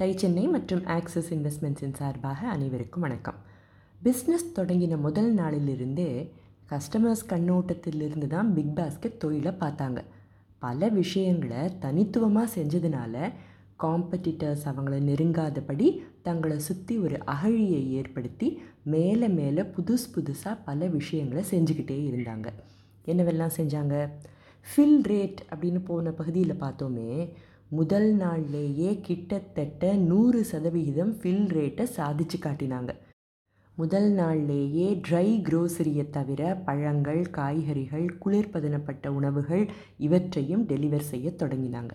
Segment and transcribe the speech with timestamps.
[0.00, 3.34] Tie Chennai மற்றும் axis இன்வெஸ்ட்மெண்ட்ஸின் சார்பாக அனைவருக்கும் வணக்கம்.
[4.04, 6.30] பிஸ்னஸ் தொடங்கின முதல் நாளிலிருந்தே
[6.70, 10.04] கஸ்டமர்ஸ் கண்ணோட்டத்திலிருந்து தான் பிக் பாஸ்கெட் தொழிலை பார்த்தாங்க.
[10.58, 13.32] பல விஷயங்களை தனித்துவமாக செஞ்சதுனால
[13.78, 21.98] காம்படிட்டர்ஸ் அவங்கள நெருங்காதபடி தங்களை சுற்றி ஒரு அகழியை ஏற்படுத்தி மேலே மேலே புதுசு புதுசாக பல விஷயங்களை செஞ்சுக்கிட்டே
[22.12, 22.46] இருந்தாங்க.
[23.06, 24.08] என்னவெல்லாம் செஞ்சாங்க?
[24.70, 27.32] ஃபில் ரேட் அப்படின்னு போன பகுதியில் பார்த்தோமே
[27.68, 32.88] முதல் நாள்லேயே கிட்டத்தட்ட நூறு சதவிகிதம் ஃபில் ரேட்டை சாதிச்சு காட்டினாங்க.
[33.74, 41.90] முதல் நாள்லேயே ட்ரை க்ரோசரியை தவிர பழங்கள் காய்கறிகள் குளிர்பதனப்பட்ட உணவுகள் இவற்றையும் டெலிவர் செய்ய தொடங்கினாங்க.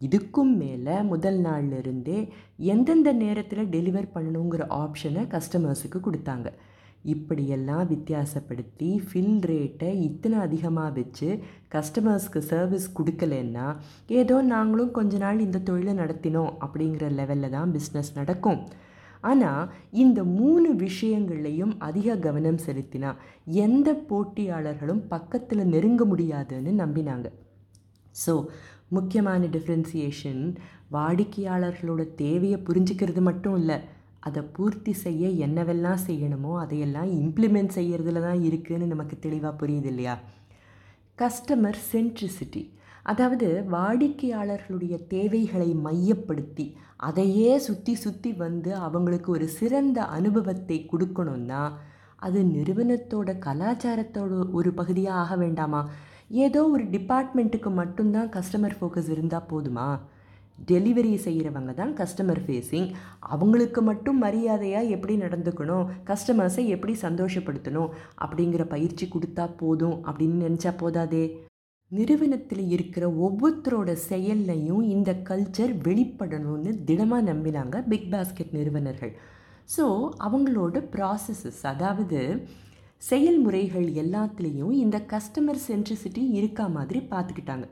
[0.00, 6.52] இதுக்கும் மேலே முதல் நாள்லேருந்தே எந்தெந்த நேரத்தில் டெலிவர் பண்ணணுங்கிற ஆப்ஷனை கஸ்டமர்ஸுக்கு கொடுத்தாங்க.
[7.04, 11.28] இப்படியெல்லாம் வித்தியாசப்படுத்தி ஃபில் ரேட்டை இத்தனை அதிகமாக வச்சு
[11.74, 13.66] கஸ்டமர்ஸ்க்கு சர்வீஸ் கொடுக்கலன்னா
[14.20, 18.60] ஏதோ நாங்களும் கொஞ்ச நாள் இந்த தொழிலை நடத்தினோம் அப்படிங்கிற லெவலில் தான் பிஸ்னஸ் நடக்கும்.
[19.20, 19.70] ஆனால்
[20.02, 23.10] இந்த மூணு விஷயங்கள்லையும் அதிக கவனம் செலுத்தினா
[23.66, 27.28] எந்த போட்டியாளர்களும் பக்கத்தில் நெருங்க முடியாதுன்னு நம்பினாங்க.
[28.14, 28.34] ஸோ
[28.88, 30.42] முக்கியமான டிஃப்ரென்சியேஷன்
[30.92, 33.76] வாடிக்கையாளர்களோட தேவையை புரிஞ்சுக்கிறது மட்டும் இல்லை
[34.22, 40.14] அதை பூர்த்தி செய்ய என்னவெல்லாம் செய்யணுமோ அதையெல்லாம் இம்ப்ளிமெண்ட் செய்கிறதுல தான் இருக்குதுன்னு நமக்கு தெளிவாக புரியுது இல்லையா?
[41.18, 42.62] கஸ்டமர் சென்ட்ரிசிட்டி
[43.02, 51.62] அதாவது வாடிக்கையாளர்களுடைய தேவைகளை மையப்படுத்தி அதையே சுற்றி சுற்றி வந்து அவங்களுக்கு ஒரு சிறந்த அனுபவத்தை கொடுக்கணுன்னா
[52.16, 55.80] அது நிறுவனத்தோட கலாச்சாரத்தோட ஒரு பகுதியாக ஆக வேண்டாமா?
[56.44, 59.88] ஏதோ ஒரு டிபார்ட்மெண்ட்டுக்கு மட்டும்தான் கஸ்டமர் ஃபோக்கஸ் இருந்தால் போதுமா?
[60.70, 62.88] டெலிவரி செய்கிறவங்க தான் கஸ்டமர் ஃபேஸிங்
[63.34, 65.88] அவங்களுக்கு மட்டும் மரியாதையாக எப்படி நடந்துக்கணும்?
[66.10, 67.92] கஸ்டமர்ஸை எப்படி சந்தோஷப்படுத்தணும்?
[68.24, 71.24] அப்படிங்கிற பயிற்சி கொடுத்தா போதும் அப்படின்னு நினச்சா போதாதே?
[71.90, 79.12] நிறுவனத்தில் இருக்கிற ஒவ்வொருத்தரோட செயல்லையும் இந்த கல்ச்சர் வெளிப்படணும்னு திடமாக நம்பினாங்க பிக் பாஸ்கெட் நிறுவனர்கள்.
[79.74, 79.84] ஸோ
[80.26, 82.20] அவங்களோட ப்ராசஸஸ் அதாவது
[83.02, 87.66] செயல்முறைகள் எல்லாத்துலேயும் இந்த கஸ்டமர் சென்ட்ரிசிட்டி இருக்கா மாதிரி பார்த்துக்கிட்டாங்க.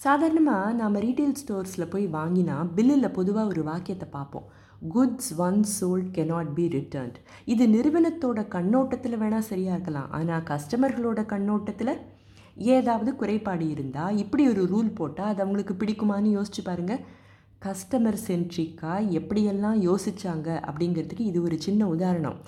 [0.00, 4.48] சாதாரணமாக நாம் ரீட்டைல் ஸ்டோர்ஸில் போய் வாங்கினா பில்லில் பொதுவாக ஒரு வாக்கியத்தை பார்ப்போம்.
[4.94, 7.16] Goods once sold cannot be returned
[7.52, 10.10] இது நிறுவனத்தோட கண்ணோட்டத்தில் வேணால் சரியாக இருக்கலாம்.
[10.18, 11.94] ஆனால் கஸ்டமர்களோட கண்ணோட்டத்தில்
[12.74, 17.02] ஏதாவது குறைபாடு இருந்தால் இப்படி ஒரு ரூல் போட்டால் அது அவங்களுக்கு பிடிக்குமான்னு யோசிச்சு பாருங்கள்
[17.66, 22.38] கஸ்டமர் சென்ட்ரிக்காக எப்படியெல்லாம் யோசித்தாங்க அப்படிங்கிறதுக்கு இது ஒரு சின்ன உதாரணம்.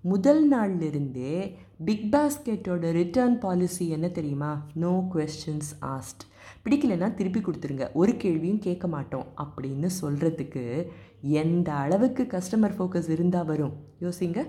[0.00, 1.54] முதல் நாள்லேருந்தே
[1.84, 4.66] பிக் பாஸ்கெட்டோட ரிட்டர்ன் பாலிசி என்ன தெரியுமா?
[4.74, 6.24] நோ கொஸ்டின்ஸ் ஆஸ்ட்
[6.64, 7.92] பிடிக்கலன்னா திருப்பி கொடுத்துருங்க.
[7.92, 9.26] ஒரு கேள்வியும் கேட்க மாட்டோம்.
[9.36, 10.86] அப்படின்னு சொல்கிறதுக்கு
[11.20, 13.72] எந்த அளவுக்கு கஸ்டமர் ஃபோக்கஸ் இருந்தால் வரும்?
[14.00, 14.48] யோசிங்க.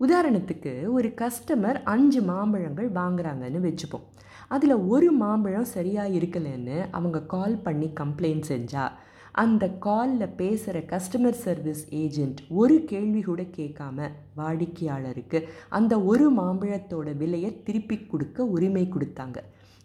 [0.00, 4.06] உதாரணத்துக்கு ஒரு கஸ்டமர் அஞ்சு மாம்பழங்கள் வாங்குறாங்கன்னு வச்சுப்போம்.
[4.48, 8.92] அதில் ஒரு மாம்பழம் சரியாக இருக்கலைன்னு அவங்க கால் பண்ணி கம்ப்ளைண்ட் செஞ்சால்
[9.42, 15.38] அந்த காலில் பேசுகிற கஸ்டமர் சர்வீஸ் ஏஜெண்ட் ஒரு கேள்வி கூட கேட்காம வாடிக்கையாளருக்கு
[15.68, 19.38] அந்த ஒரு மாம்பழத்தோட விலையை திருப்பி கொடுக்க உரிமை கொடுத்தாங்க.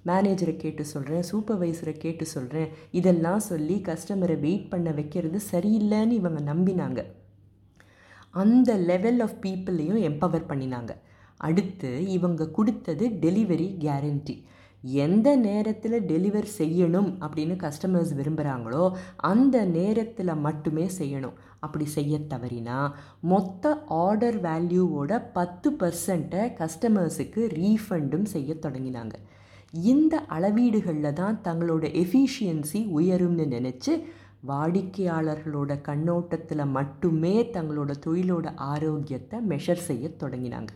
[0.05, 7.01] மேனேஜரை கேட்டு சொல்கிறேன் சூப்பர்வைசரை கேட்டு சொல்கிறேன் இதெல்லாம் சொல்லி கஸ்டமரை வெயிட் பண்ண வைக்கிறது சரியில்லைன்னு இவங்க நம்பினாங்க.
[8.43, 10.91] அந்த லெவல் ஆஃப் பீப்புளையும் எம்பவர் பண்ணினாங்க.
[11.49, 14.35] அடுத்து இவங்க கொடுத்தது டெலிவரி கேரண்டி
[14.81, 21.37] எந்த நேரத்தில் டெலிவர் செய்யணும் அப்படின்னு கஸ்டமர்ஸ் விரும்புகிறாங்களோ அந்த நேரத்தில் மட்டுமே செய்யணும்.
[21.59, 29.13] அப்படி செய்ய தவறினா மொத்த ஆர்டர் வேல்யூவோட பத்து பர்சண்ட்டை கஸ்டமர்ஸுக்கு ரீஃபண்டும் செய்ய தொடங்கினாங்க.
[29.73, 34.03] இந்த அளவீடுகளில் தான் தங்களோட எஃபிஷியன்சி உயரும்னு நினச்சி
[34.47, 40.71] வாடிக்கையாளர்களோட கண்ணோட்டத்தில் மட்டுமே தங்களோட தொழிலோட ஆரோக்கியத்தை மெஷர் செய்ய தொடங்கினாங்க.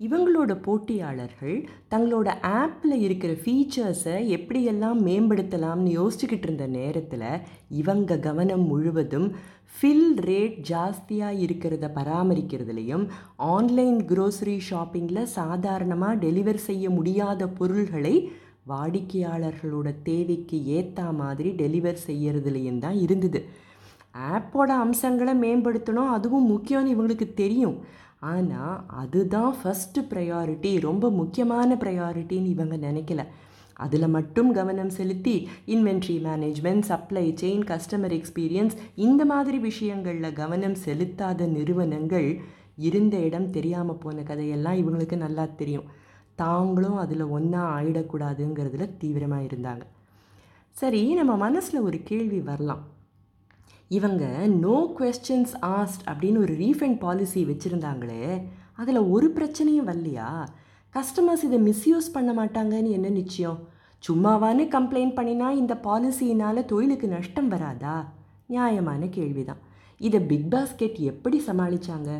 [0.00, 1.56] இவங்களோட போட்டியாளர்கள்
[1.90, 7.26] தங்களோட ஆப்பில் இருக்கிற ஃபீச்சர்ஸை எப்படியெல்லாம் மேம்படுத்தலாம்னு யோசிச்சுக்கிட்டு இருந்த நேரத்தில்
[7.68, 9.28] இவங்க கவனம் முழுவதும்
[9.74, 13.04] ஃபில் ரேட் ஜாஸ்தியாக இருக்கிறத பராமரிக்கிறதுலையும்
[13.36, 18.14] ஆன்லைன் க்ரோசரி ஷாப்பிங்கில் சாதாரணமாக டெலிவர் செய்ய முடியாத பொருள்களை
[18.68, 23.40] வாடிக்கையாளர்களோட தேவைக்கு ஏற்ற மாதிரி டெலிவர் செய்கிறதுலையும் தான் இருந்தது.
[24.14, 26.10] ஆப்போட அம்சங்களை மேம்படுத்தணும்.
[26.16, 27.78] அதுவும் முக்கியம்னு இவங்களுக்கு தெரியும்.
[28.18, 33.24] ஆனால் அதுதான் ஃபஸ்ட்டு ப்ரையாரிட்டி ரொம்ப முக்கியமான ப்ரையாரிட்டின்னு இவங்க நினைக்கல.
[33.74, 41.46] அதில் மட்டும் கவனம் செலுத்தி inventory management supply chain customer experience இந்த மாதிரி விஷயங்களில் கவனம் செலுத்தாத
[41.46, 42.40] நிறுவனங்கள்
[42.76, 45.88] இருந்த இடம் தெரியாமல் போன கதையெல்லாம் இவங்களுக்கு நல்லா தெரியும்.
[46.34, 49.84] தாங்களும் அதில் ஒன்றா ஆயிடக்கூடாதுங்கிறதுல தீவிரமாக இருந்தாங்க.
[50.70, 52.82] சரி நம்ம மனசில் ஒரு கேள்வி வரலாம்.
[53.96, 58.42] இவங்க நோ கொஸ்டின்ஸ் ஆஸ்ட் அப்படின்னு ஒரு ரீஃபண்ட் பாலிசி வச்சுருந்தாங்களே
[58.72, 60.48] அதில் ஒரு பிரச்சனையும் வரலையா?
[60.94, 63.58] கஸ்டமர்ஸ் இதை மிஸ்யூஸ் பண்ண மாட்டாங்கன்னு என்ன நிச்சயம்?
[64.08, 67.96] சும்மாவான்னு கம்ப்ளைண்ட் பண்ணினா இந்த பாலிசியினால் தொழிலுக்கு நஷ்டம் வராதா?
[68.46, 69.60] நியாயமான கேள்வி தான்
[69.98, 72.10] இதை பிக் பாஸ்கெட் எப்படி சமாளித்தாங்க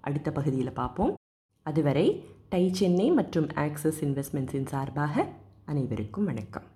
[0.00, 1.14] அடுத்த பகுதியில் பார்ப்போம்.
[1.62, 5.26] அதுவரை டை சென்னை மற்றும் ஆக்சஸ் இன்வெஸ்ட்மெண்ட்ஸின் சார்பாக
[5.64, 6.68] அனைவருக்கும் வணக்கம்.